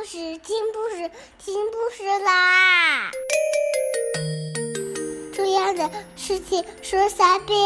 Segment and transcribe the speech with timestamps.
[0.00, 3.10] 故事，听故事，听故事啦！
[5.34, 7.58] 重要的事情说三遍，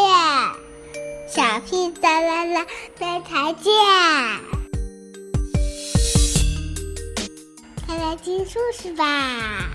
[1.28, 2.66] 小屁哒啦啦，
[2.98, 3.72] 明天见！
[7.86, 9.70] 快来听故事吧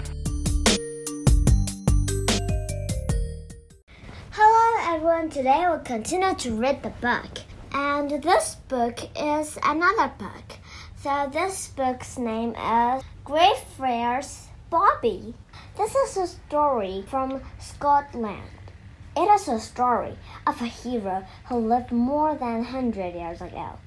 [4.34, 7.46] ！Hello everyone, today we'll continue to read the book.
[7.72, 10.59] And this book is another book.
[11.02, 15.34] So this book's name is Greyfriars Bobby.
[15.78, 18.44] This is a story from Scotland.
[19.16, 23.80] It is a story of a hero who lived more than 100 years ago.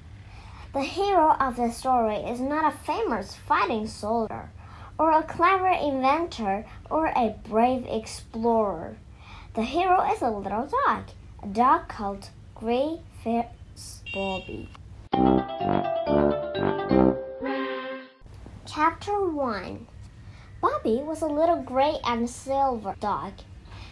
[0.73, 4.49] The hero of the story is not a famous fighting soldier,
[4.97, 8.97] or a clever inventor, or a brave explorer.
[9.53, 11.03] The hero is a little dog,
[11.43, 14.69] a dog called Greyfriars Bobby.
[18.65, 19.85] Chapter 1
[20.59, 23.33] Bobby was a little gray and silver dog.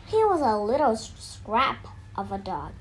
[0.08, 1.86] He was a little scrap
[2.18, 2.72] of a dog.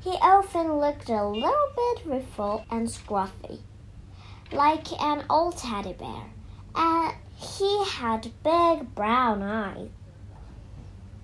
[0.00, 3.60] He often looked a little bit ruffled and scruffy,
[4.50, 6.24] like an old teddy bear,
[6.74, 9.90] and he had big brown eyes,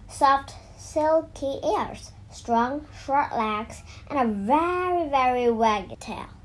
[0.08, 6.35] soft, silky ears, strong, short legs, and a very, very waggy tail.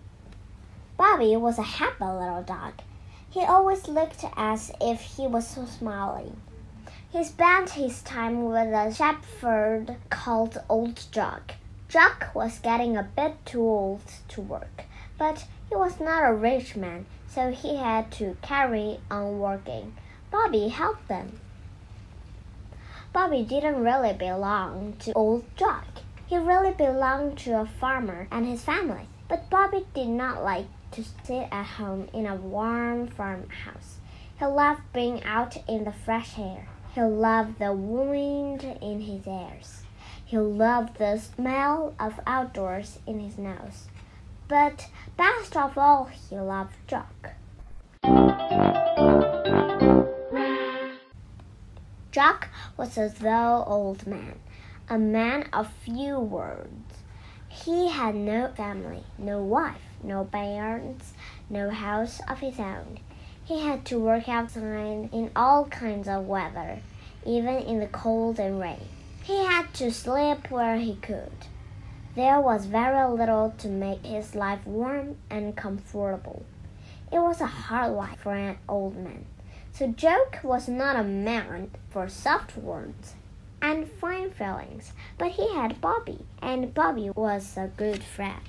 [1.01, 2.73] Bobby was a happy little dog.
[3.31, 6.39] He always looked as if he was so smiling.
[7.11, 11.55] He spent his time with a shepherd called Old Jock.
[11.89, 14.83] Jock was getting a bit too old to work,
[15.17, 19.95] but he was not a rich man, so he had to carry on working.
[20.29, 21.39] Bobby helped them.
[23.11, 25.87] Bobby didn't really belong to Old Jock.
[26.27, 31.03] He really belonged to a farmer and his family, but Bobby did not like to
[31.23, 33.97] sit at home in a warm farmhouse.
[34.37, 36.67] He loved being out in the fresh air.
[36.93, 39.83] He loved the wind in his ears.
[40.25, 43.87] He loved the smell of outdoors in his nose.
[44.47, 47.33] But best of all, he loved Jock.
[52.11, 54.39] Jock was a dull old man,
[54.89, 57.03] a man of few words.
[57.47, 61.13] He had no family, no wife, no bairns,
[61.49, 62.99] no house of his own.
[63.43, 66.79] He had to work outside in all kinds of weather,
[67.25, 68.87] even in the cold and rain.
[69.23, 71.31] He had to sleep where he could.
[72.15, 76.45] There was very little to make his life warm and comfortable.
[77.11, 79.25] It was a hard life for an old man.
[79.73, 83.15] So Jock was not a man for soft words
[83.61, 88.41] and fine feelings, but he had Bobby, and Bobby was a good friend.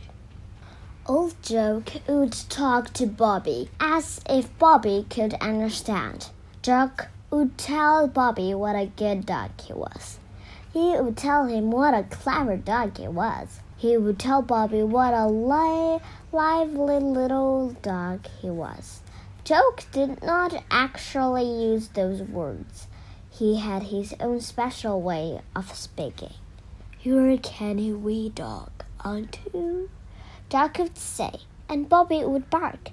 [1.04, 6.28] Old Jock would talk to Bobby as if Bobby could understand.
[6.62, 10.20] Jock would tell Bobby what a good dog he was.
[10.72, 13.58] He would tell him what a clever dog he was.
[13.76, 15.98] He would tell Bobby what a li
[16.30, 19.00] lively little dog he was.
[19.42, 22.86] Jock did not actually use those words.
[23.28, 26.34] He had his own special way of speaking.
[27.02, 28.70] You're a canny wee dog,
[29.04, 29.90] aren't you?
[30.52, 32.90] Jock would say, and Bobby would bark.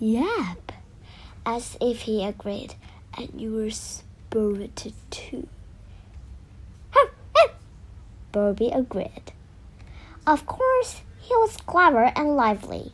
[0.00, 0.72] Yep,
[1.46, 2.74] as if he agreed,
[3.16, 5.46] and you were spirited too.
[8.32, 9.30] Bobby agreed.
[10.26, 12.90] Of course, he was clever and lively.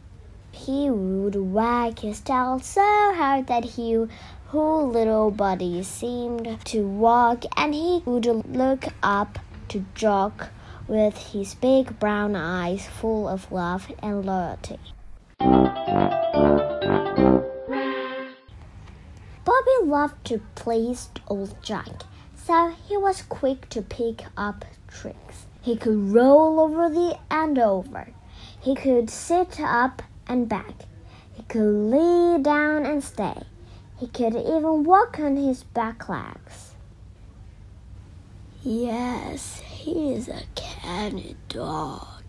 [0.53, 4.07] He would wag his tail so hard that he
[4.49, 10.51] whole little body seemed to walk, and he would look up to Jock
[10.87, 14.79] with his big brown eyes full of love and loyalty.
[19.45, 25.47] Bobby loved to please old Jock, so he was quick to pick up tricks.
[25.63, 28.09] He could roll over the and over.
[28.61, 30.85] He could sit up and back.
[31.35, 33.43] He could lay down and stay.
[33.99, 36.64] He could even walk on his back legs.
[38.67, 42.23] Yes, he is a canny dog,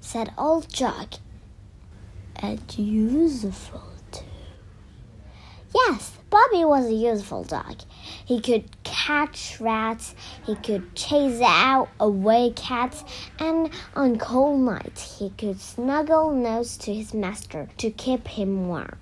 [0.00, 1.14] said old Jock.
[2.34, 4.24] And useful too.
[5.72, 7.82] Yes, Bobby was a useful dog.
[8.24, 13.04] He could catch rats, he could chase out away cats,
[13.38, 18.98] and on cold nights he could snuggle nose to his master to keep him warm.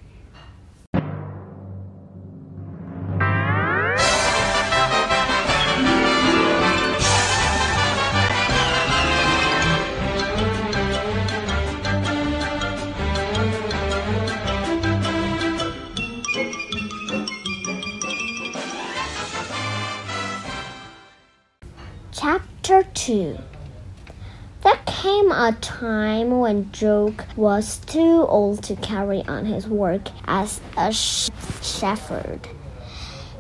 [25.81, 32.47] Time when Jock was too old to carry on his work as a shepherd.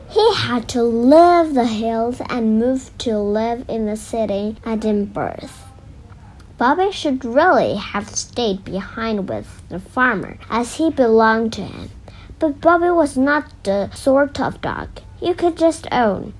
[0.08, 5.48] He had to leave the hills and move to live in the city Edinburgh.
[6.58, 11.90] Bobby should really have stayed behind with the farmer, as he belonged to him.
[12.40, 14.88] But Bobby was not the sort of dog
[15.20, 16.34] you could just own.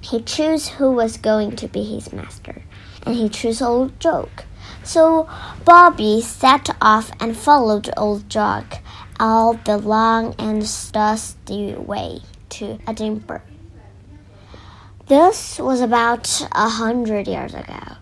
[0.00, 2.62] He chose who was going to be his master
[3.04, 4.44] and he chose old Jock.
[4.82, 5.28] So
[5.64, 8.78] Bobby set off and followed old Jock
[9.18, 10.60] all the long and
[10.92, 12.20] dusty way
[12.50, 13.42] to Edinburgh.
[15.06, 17.96] This was about a hundred years ago.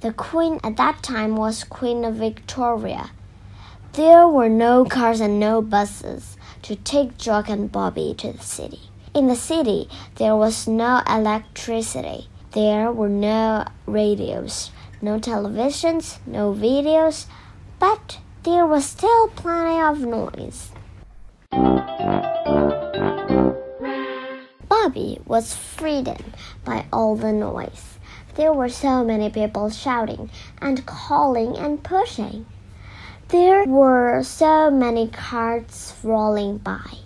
[0.00, 3.10] The queen at that time was Queen Victoria.
[3.92, 8.90] There were no cars and no buses to take Jock and Bobby to the city.
[9.14, 12.28] In the city, there was no electricity.
[12.52, 14.70] There were no radios,
[15.00, 17.26] no televisions, no videos,
[17.78, 20.70] but there was still plenty of noise.
[24.68, 26.34] Bobby was frightened
[26.64, 27.98] by all the noise.
[28.36, 32.46] There were so many people shouting and calling and pushing.
[33.28, 36.98] There were so many carts rolling by.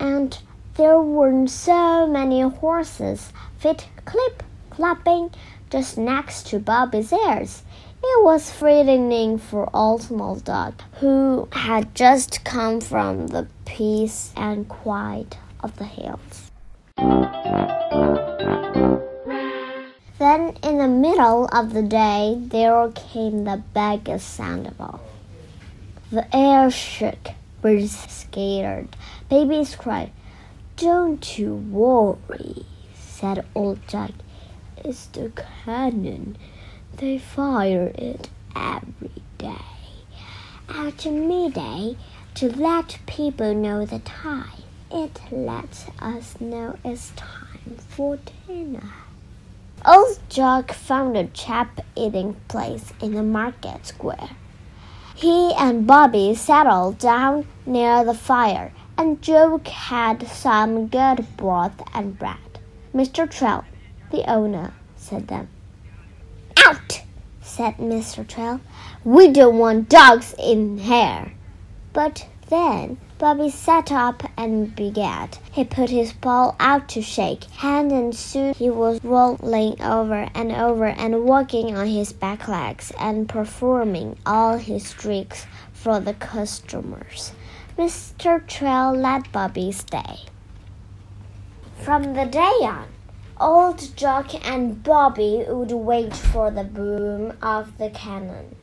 [0.00, 0.36] And
[0.74, 5.30] there were so many horses, feet clip clapping
[5.72, 7.62] just next to Bobby's ears.
[8.04, 14.68] It was frightening for old small dog, who had just come from the peace and
[14.68, 16.50] quiet of the hills.
[20.18, 25.00] Then, in the middle of the day, there came the biggest sound of all.
[26.10, 27.30] The air shook,
[27.62, 28.94] birds scared,
[29.30, 30.12] babies cried.
[30.76, 34.10] Don't you worry, said old Jock.
[34.84, 35.30] It's the
[35.64, 36.36] cannon.
[36.96, 39.54] They fire it every day.
[40.68, 41.96] After midday,
[42.34, 44.62] to let people know the time.
[44.90, 48.92] It lets us know it's time for dinner.
[49.86, 54.30] Old Jock found a chap eating place in the market square.
[55.14, 62.18] He and Bobby settled down near the fire and Jock had some good broth and
[62.18, 62.36] bread.
[62.94, 63.30] Mr.
[63.30, 63.64] Trail,
[64.12, 65.48] the owner, said them.
[66.64, 67.02] Out!
[67.40, 68.26] said Mr.
[68.26, 68.60] Trail.
[69.04, 71.32] We don't want dogs in here.
[71.92, 75.28] But then Bobby sat up and began.
[75.52, 80.86] He put his paw out to shake, and soon he was rolling over and over
[80.86, 87.32] and walking on his back legs and performing all his tricks for the customers.
[87.78, 88.46] Mr.
[88.46, 90.20] Trail let Bobby stay.
[91.76, 92.86] From the day on,
[93.42, 98.54] old Jock and Bobby would wait for the boom of the cannon.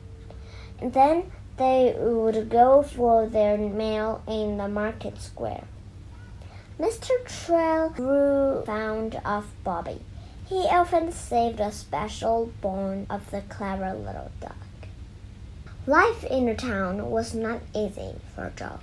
[0.82, 5.64] Then they would go for their meal in the market square.
[6.78, 7.10] Mr.
[7.26, 10.00] Trail grew fond of Bobby.
[10.46, 14.54] He often saved a special bone of the clever little dog.
[15.86, 18.82] Life in the town was not easy for Jock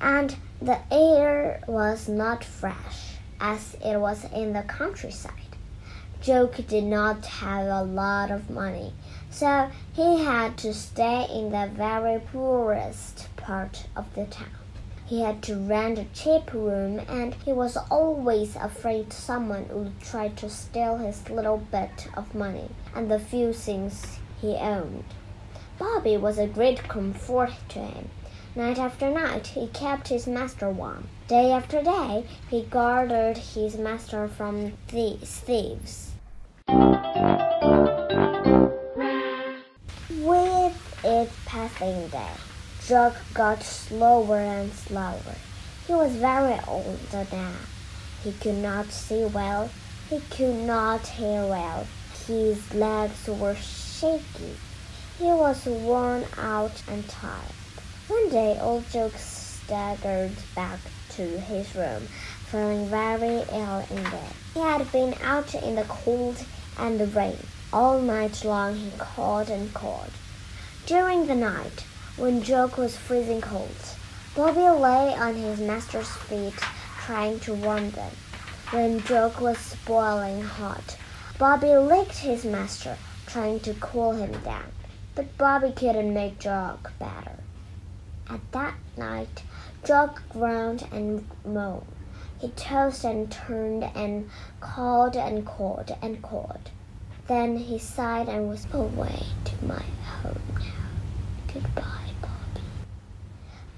[0.00, 3.09] and the air was not fresh
[3.40, 5.56] as it was in the countryside.
[6.20, 8.92] Jock did not have a lot of money,
[9.30, 14.50] so he had to stay in the very poorest part of the town.
[15.06, 20.28] He had to rent a cheap room, and he was always afraid someone would try
[20.28, 25.04] to steal his little bit of money and the few things he owned.
[25.78, 28.10] Bobby was a great comfort to him
[28.56, 31.06] Night after night he kept his master warm.
[31.30, 36.10] Day after day he guarded his master from these thieves.
[40.10, 42.32] With its passing day,
[42.84, 45.36] Jock got slower and slower.
[45.86, 47.52] He was very old now.
[48.24, 49.70] He could not see well.
[50.08, 51.86] He could not hear well.
[52.26, 54.56] His legs were shaky.
[55.20, 57.54] He was worn out and tired.
[58.08, 60.80] One day, old Jock staggered back
[61.16, 62.06] to his room,
[62.46, 64.32] feeling very ill in bed.
[64.54, 66.44] He had been out in the cold
[66.78, 67.38] and the rain.
[67.72, 70.10] All night long he called and called.
[70.86, 71.84] During the night,
[72.16, 73.76] when Jock was freezing cold,
[74.34, 76.58] Bobby lay on his master's feet
[77.04, 78.12] trying to warm them.
[78.70, 80.96] When Jock was boiling hot,
[81.38, 84.70] Bobby licked his master, trying to cool him down.
[85.14, 87.38] But Bobby couldn't make Jock better.
[88.28, 89.42] At that night,
[89.82, 91.86] Jock groaned and moaned.
[92.38, 94.28] He tossed and turned and
[94.60, 96.70] called and called and called.
[97.26, 101.52] Then he sighed and was away to my home now.
[101.52, 102.66] Goodbye, Bobby.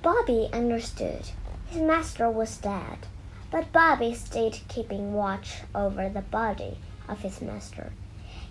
[0.03, 1.31] Bobby understood.
[1.67, 3.07] His master was dead,
[3.51, 6.79] but Bobby stayed keeping watch over the body
[7.09, 7.93] of his master.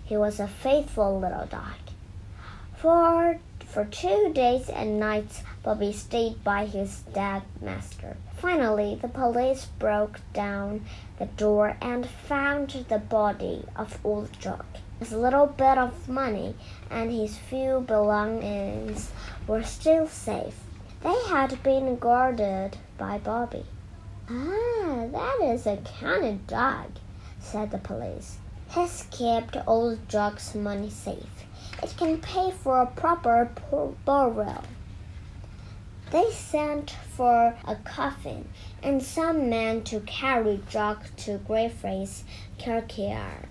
[0.04, 1.80] He was a faithful little dog.
[2.76, 3.38] For
[3.72, 8.18] for two days and nights, Bobby stayed by his dead master.
[8.36, 10.84] Finally, the police broke down
[11.18, 14.66] the door and found the body of old Jug.
[14.98, 16.54] His little bit of money
[16.90, 19.10] and his few belongings
[19.46, 20.60] were still safe.
[21.02, 23.64] They had been guarded by Bobby.
[24.28, 26.90] Ah, that is a cunning dog,
[27.40, 28.36] said the police.
[28.70, 31.46] He's kept old Jug's money safe.
[31.82, 33.50] It can pay for a proper
[34.04, 34.62] burial.
[36.12, 38.48] They sent for a coffin
[38.82, 42.22] and some men to carry Jug to Greyfriars
[42.62, 43.48] kirkyard.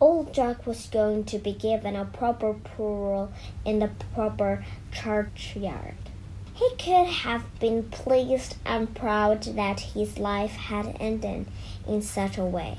[0.00, 3.32] Old Jug was going to be given a proper burial
[3.64, 5.96] in the proper churchyard.
[6.54, 11.46] He could have been pleased and proud that his life had ended
[11.86, 12.78] in such a way.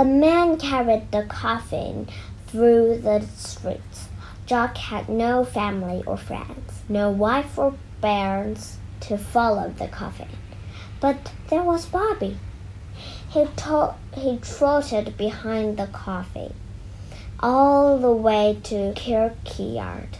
[0.00, 2.08] The man carried the coffin
[2.46, 4.08] through the streets.
[4.46, 10.30] Jug had no family or friends, no wife or bairns to follow the coffin.
[11.00, 12.38] But there was Bobby.
[13.28, 16.54] He, to- he trotted behind the coffin
[17.38, 20.16] all the way to Kirkyard.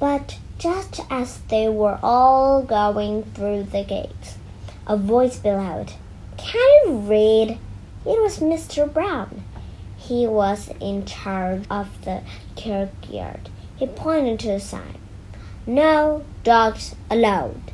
[0.00, 4.36] But just as they were all going through the gate,
[4.86, 5.92] a voice bellowed,
[6.38, 7.58] can you read?
[8.04, 8.92] It was Mr.
[8.92, 9.44] Brown.
[9.96, 12.22] He was in charge of the
[12.56, 13.48] kirkyard.
[13.76, 14.98] He pointed to the sign.
[15.66, 17.70] No dogs allowed.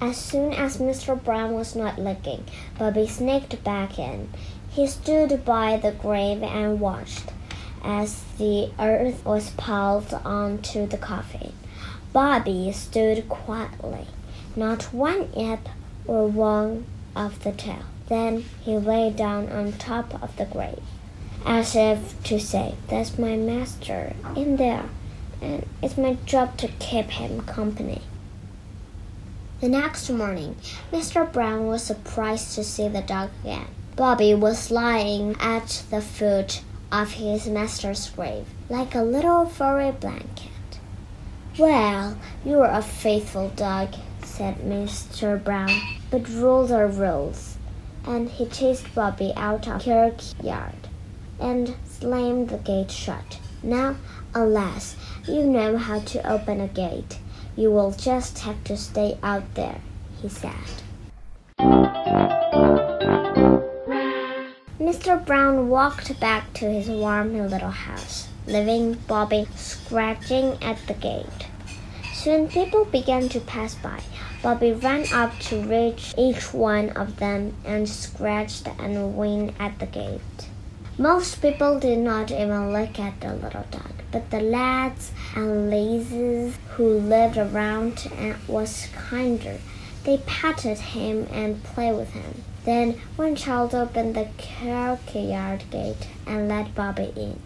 [0.00, 1.20] As soon as Mr.
[1.20, 2.44] Brown was not looking,
[2.78, 4.28] Bobby sneaked back in.
[4.70, 7.32] He stood by the grave and watched
[7.82, 11.52] as the earth was piled onto the coffin.
[12.12, 14.06] Bobby stood quietly,
[14.54, 15.68] not one yip
[16.06, 17.82] or one of the tail.
[18.08, 20.82] Then he lay down on top of the grave,
[21.44, 24.86] as if to say, That's my master in there,
[25.42, 28.02] and it's my job to keep him company.
[29.60, 30.56] The next morning,
[30.92, 31.30] Mr.
[31.30, 33.66] Brown was surprised to see the dog again.
[33.96, 36.62] Bobby was lying at the foot
[36.92, 40.78] of his master's grave, like a little furry blanket.
[41.58, 45.42] Well, you're a faithful dog, said Mr.
[45.42, 45.98] Brown.
[46.08, 47.47] But rules are rules.
[48.08, 50.88] And he chased Bobby out of kirkyard
[51.38, 53.38] and slammed the gate shut.
[53.62, 53.96] Now,
[54.34, 54.96] alas,
[55.26, 57.18] you know how to open a gate.
[57.54, 59.82] You will just have to stay out there,
[60.22, 60.52] he said.
[64.80, 65.24] Mr.
[65.26, 71.46] Brown walked back to his warm little house, leaving Bobby scratching at the gate.
[72.14, 74.00] Soon people began to pass by.
[74.40, 79.86] Bobby ran up to reach each one of them and scratched and whined at the
[79.86, 80.48] gate.
[80.96, 86.56] Most people did not even look at the little dog, but the lads and lasses
[86.70, 88.08] who lived around
[88.46, 89.58] was kinder.
[90.04, 92.44] They patted him and played with him.
[92.64, 97.40] Then one child opened the kirkyard gate and let Bobby in.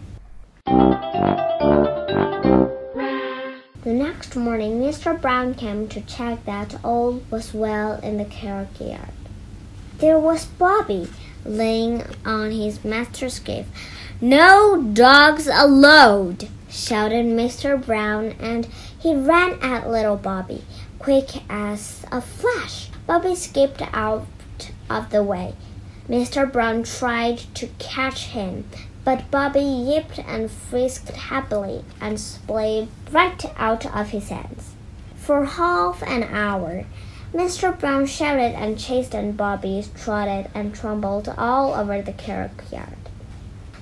[3.83, 5.19] The next morning, Mr.
[5.19, 9.11] Brown came to check that all was well in the kirkyard.
[9.97, 11.09] There was Bobby
[11.43, 13.65] laying on his master's grave.
[14.21, 16.47] No dogs allowed!
[16.69, 17.85] shouted Mr.
[17.85, 20.63] Brown, and he ran at little Bobby,
[20.97, 22.89] quick as a flash.
[23.05, 24.25] Bobby skipped out
[24.89, 25.55] of the way.
[26.07, 26.49] Mr.
[26.49, 28.63] Brown tried to catch him,
[29.05, 34.75] but Bobby yipped and frisked happily and splayed right out of his hands.
[35.15, 36.85] For half an hour,
[37.33, 37.77] Mr.
[37.77, 42.97] Brown shouted and chased, and Bobby trotted and trembled all over the kirkyard.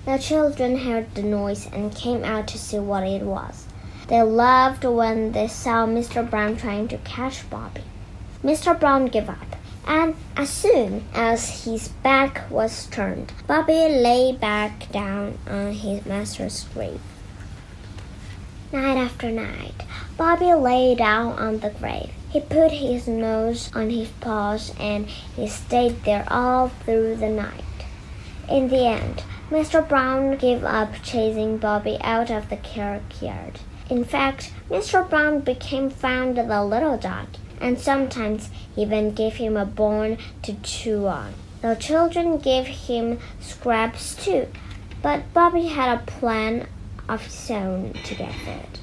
[0.05, 3.67] The children heard the noise and came out to see what it was.
[4.07, 6.27] They laughed when they saw Mr.
[6.27, 7.83] Brown trying to catch Bobby.
[8.43, 8.77] Mr.
[8.79, 15.37] Brown gave up and as soon as his back was turned, Bobby lay back down
[15.47, 17.01] on his master's grave.
[18.71, 19.85] Night after night,
[20.17, 22.11] Bobby lay down on the grave.
[22.29, 27.63] He put his nose on his paws and he stayed there all through the night.
[28.49, 29.85] In the end, Mr.
[29.87, 33.59] Brown gave up chasing Bobby out of the kirkyard.
[33.89, 35.07] In fact, Mr.
[35.09, 37.27] Brown became fond of the little dog
[37.61, 41.33] and sometimes even gave him a bone to chew on.
[41.61, 44.47] The children gave him scraps too,
[45.01, 46.67] but Bobby had a plan
[47.07, 48.79] of his own to get fed.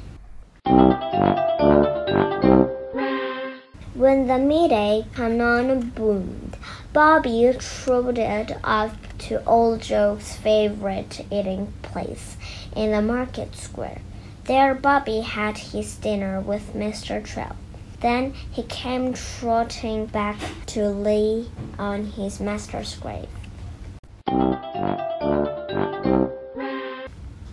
[3.94, 6.56] When the midday cannon boomed,
[6.92, 12.36] Bobby trotted off to Old Joe's favorite eating place
[12.76, 14.00] in the market square.
[14.44, 17.24] There Bobby had his dinner with Mr.
[17.24, 17.56] Trail.
[18.00, 20.36] Then he came trotting back
[20.66, 21.46] to lay
[21.78, 23.28] on his master's grave.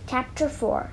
[0.06, 0.90] Chapter 4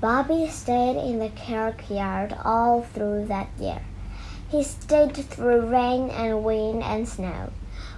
[0.00, 3.82] Bobby stayed in the kirkyard all through that year.
[4.48, 7.52] He stayed through rain and wind and snow.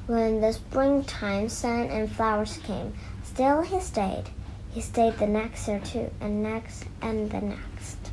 [0.06, 4.24] When the springtime sun and flowers came, still he stayed.
[4.72, 8.09] He stayed the next year too, and next and the next.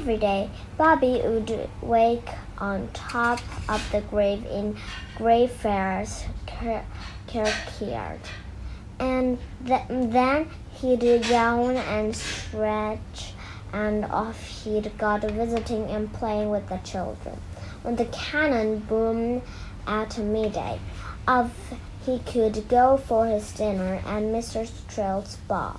[0.00, 3.38] Every day, Bobby would wake on top
[3.68, 4.78] of the grave in
[5.18, 6.24] Greyfriars
[7.28, 8.20] kirkyard,
[8.98, 13.34] and th- then he'd yawn and stretch,
[13.74, 17.38] and off he'd go visiting and playing with the children.
[17.82, 19.42] When the cannon boomed
[19.86, 20.80] at midday,
[21.28, 21.74] off
[22.06, 24.66] he could go for his dinner at Mr.
[25.46, 25.78] Bar.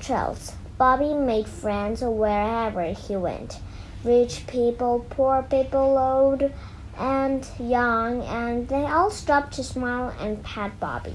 [0.00, 0.54] Trails.
[0.84, 3.58] Bobby made friends wherever he went.
[4.04, 6.52] Rich people, poor people, old
[6.98, 11.14] and young, and they all stopped to smile and pat Bobby.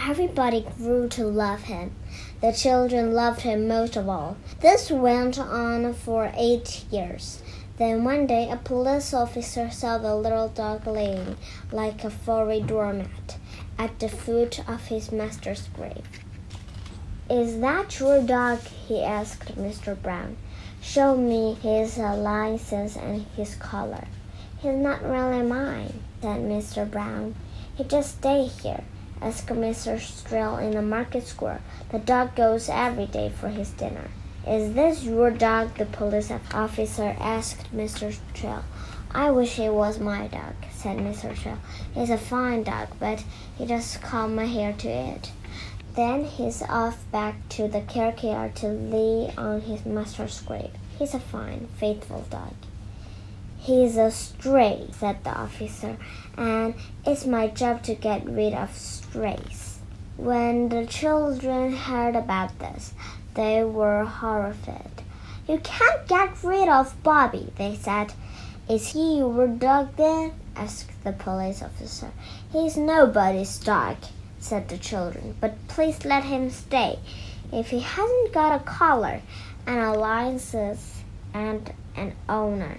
[0.00, 1.90] Everybody grew to love him.
[2.40, 4.36] The children loved him most of all.
[4.60, 7.42] This went on for eight years.
[7.78, 11.36] Then one day a police officer saw the little dog laying
[11.72, 13.38] like a furry doormat
[13.76, 16.27] at the foot of his master's grave.
[17.30, 18.60] Is that your dog?
[18.60, 20.00] he asked Mr.
[20.00, 20.38] Brown.
[20.80, 24.06] Show me his uh, license and his collar.
[24.60, 26.90] He's not really mine, said Mr.
[26.90, 27.34] Brown.
[27.76, 28.82] He just stays here.
[29.20, 30.00] Ask Mr.
[30.26, 31.60] Trail in the market square.
[31.90, 34.08] The dog goes every day for his dinner.
[34.46, 35.76] Is this your dog?
[35.76, 38.16] the police officer asked Mr.
[38.32, 38.64] Trail.
[39.10, 41.36] I wish it was my dog, said Mr.
[41.36, 41.58] Trail.
[41.92, 43.22] He's a fine dog, but
[43.58, 45.30] he just my hair to eat.
[45.98, 50.70] Then he's off back to the kirkyard to lay on his master's grave.
[50.96, 52.54] He's a fine, faithful dog.
[53.58, 55.96] He's a stray, said the officer,
[56.36, 59.80] and it's my job to get rid of strays.
[60.16, 62.94] When the children heard about this,
[63.34, 65.02] they were horrified.
[65.48, 68.12] You can't get rid of Bobby, they said.
[68.70, 70.34] Is he your dog then?
[70.54, 72.12] asked the police officer.
[72.52, 73.96] He's nobody's dog
[74.40, 76.98] said the children, but please let him stay.
[77.52, 79.22] If he hasn't got a collar
[79.66, 81.02] and a license
[81.34, 82.78] and an owner,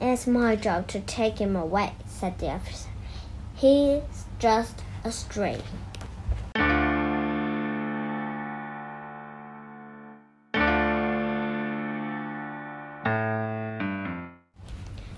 [0.00, 2.90] it's my job to take him away, said the officer.
[3.54, 4.02] He's
[4.38, 5.60] just a stray.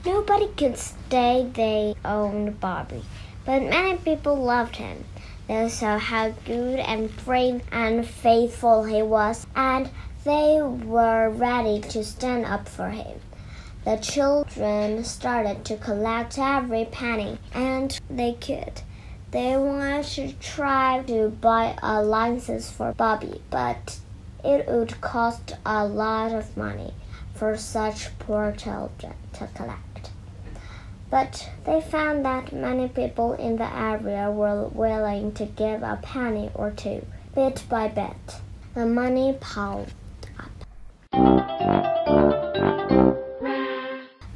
[0.07, 3.03] Nobody could stay they owned Bobby,
[3.45, 5.05] but many people loved him.
[5.49, 9.89] They saw how good and brave and faithful he was, and
[10.23, 13.21] they were ready to stand up for him.
[13.87, 18.83] The children started to collect every penny, and they could.
[19.31, 23.99] They wanted to try to buy a license for Bobby, but
[24.45, 26.93] it would cost a lot of money
[27.33, 29.88] for such poor children to collect.
[31.11, 36.51] But they found that many people in the area were willing to give a penny
[36.55, 38.41] or two, bit by bit.
[38.75, 39.93] The money piled
[40.39, 40.51] up.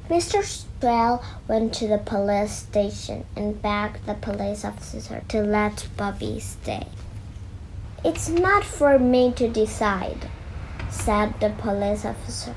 [0.08, 0.42] Mr.
[0.42, 6.86] Swell went to the police station and begged the police officer to let Bobby stay.
[8.02, 10.28] It's not for me to decide,
[10.90, 12.54] said the police officer.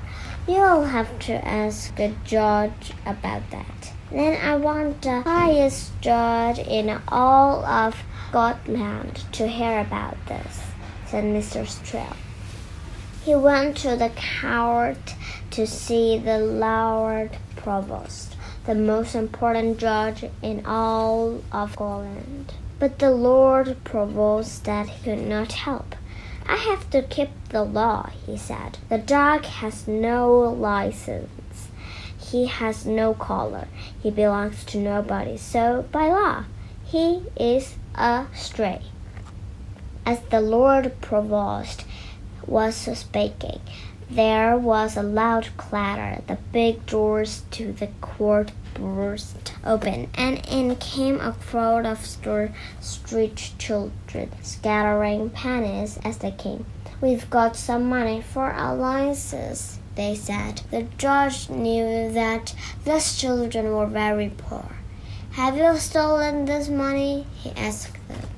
[0.47, 3.94] You'll have to ask the judge about that.
[4.11, 10.61] Then I want the highest judge in all of Scotland to hear about this,
[11.07, 11.65] said Mr.
[11.83, 12.15] Trail.
[13.23, 15.15] He went to the court
[15.49, 22.53] to see the Lord Provost, the most important judge in all of Scotland.
[22.77, 25.95] But the Lord Provost that he could not help.
[26.47, 28.77] I have to keep the law, he said.
[28.89, 31.29] The dog has no license.
[32.35, 33.69] He has no collar.
[34.03, 35.37] He belongs to nobody.
[35.37, 36.43] So, by law,
[36.83, 38.81] he is a stray.
[40.05, 41.85] As the Lord Provost
[42.45, 43.61] was speaking,
[44.09, 46.23] there was a loud clatter.
[46.27, 53.53] The big doors to the court burst open, and in came a crowd of street
[53.57, 56.65] children, scattering pennies as they came.
[56.99, 60.61] We've got some money for licenses, they said.
[60.71, 62.53] The judge knew that
[62.83, 64.77] these children were very poor.
[65.31, 67.27] Have you stolen this money?
[67.35, 68.29] he asked them.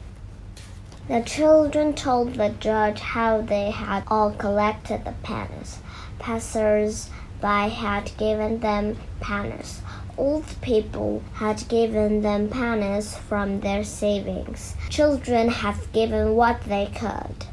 [1.07, 5.79] The children told the judge how they had all collected the pennies.
[6.19, 9.81] Passers by had given them pennies.
[10.17, 14.75] Old people had given them pennies from their savings.
[14.89, 17.45] Children had given what they could.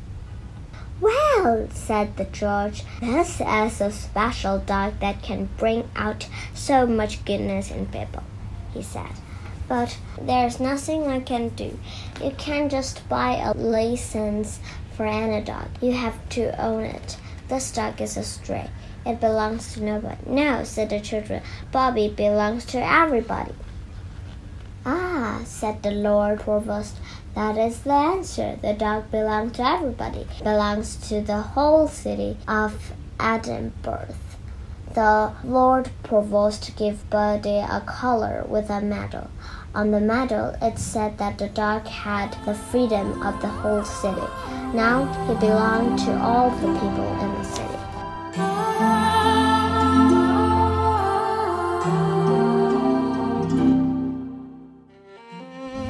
[1.05, 7.27] Well, said the judge, this is a special dog that can bring out so much
[7.27, 8.23] goodness in people,
[8.73, 9.11] he said.
[9.69, 11.79] But there's nothing I can do.
[12.23, 14.61] You can't just buy a license
[14.97, 15.69] for any dog.
[15.83, 17.19] You have to own it.
[17.49, 18.71] This dog is a stray.
[19.05, 20.17] It belongs to nobody.
[20.27, 21.43] No, said the children.
[21.71, 23.53] Bobby belongs to everybody.
[24.87, 26.97] Ah, said the Lord Provost.
[27.35, 28.57] That is the answer.
[28.63, 30.27] The dog belongs to everybody.
[30.43, 34.15] Belongs to the whole city of Edinburgh.
[34.95, 39.29] The Lord Provost gave Buddy a collar with a medal.
[39.75, 44.29] On the medal, it said that the dog had the freedom of the whole city.
[44.73, 47.75] Now he belonged to all the people in the city.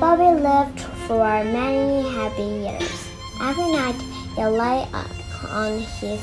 [0.01, 3.11] Bobby lived for many happy years.
[3.41, 4.01] Every night
[4.37, 5.11] he lay up
[5.51, 6.21] on his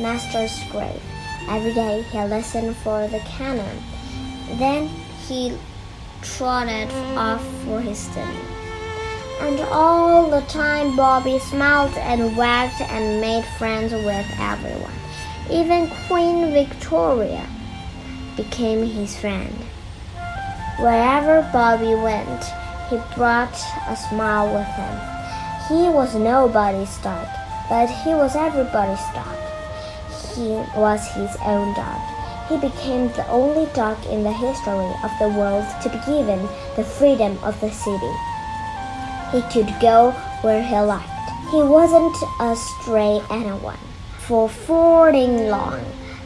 [0.00, 1.02] master's grave.
[1.48, 3.82] Every day he listened for the cannon.
[4.58, 4.88] Then
[5.28, 5.56] he
[6.22, 8.40] trotted off for his dinner.
[9.40, 14.98] And all the time Bobby smiled and wagged and made friends with everyone.
[15.50, 17.46] Even Queen Victoria
[18.36, 19.54] became his friend.
[20.80, 22.42] Wherever Bobby went,
[22.90, 23.54] he brought
[23.88, 24.96] a smile with him.
[25.68, 27.26] He was nobody's dog,
[27.68, 29.36] but he was everybody's dog.
[30.34, 32.00] He was his own dog.
[32.48, 36.84] He became the only dog in the history of the world to be given the
[36.84, 38.14] freedom of the city.
[39.32, 40.10] He could go
[40.42, 41.08] where he liked.
[41.50, 43.78] He wasn't a stray anyone.
[44.18, 45.84] For forty long,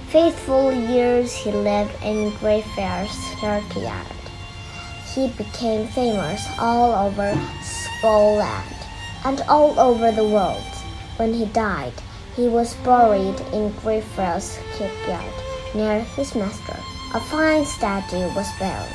[0.09, 4.18] faithful years he lived in Greyfriars Kirkyard.
[5.15, 8.77] He became famous all over Scotland
[9.25, 10.63] and all over the world.
[11.17, 11.95] When he died,
[12.37, 15.35] he was buried in Greyfriars Kirkyard
[15.75, 16.77] near his master.
[17.15, 18.93] A fine statue was built.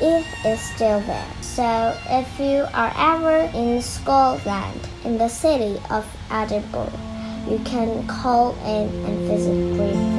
[0.00, 1.32] It is still there.
[1.40, 6.92] So if you are ever in Scotland, in the city of Edinburgh,
[7.48, 10.17] you can call in and visit Green